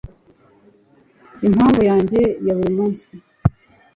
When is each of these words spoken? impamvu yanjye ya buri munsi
impamvu 1.47 1.81
yanjye 1.89 2.21
ya 2.45 2.53
buri 2.57 2.71
munsi 2.77 3.11